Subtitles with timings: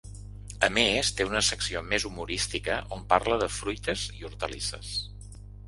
[0.67, 4.93] A més, té una secció més humorística on parla de fruites i hortalisses.